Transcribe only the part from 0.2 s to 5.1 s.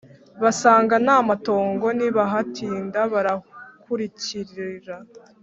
basanga namatongo ntibahatinda barakurikira